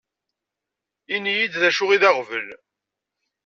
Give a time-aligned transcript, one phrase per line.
[1.15, 2.47] Ini-yi-d d acu i d aɣbel.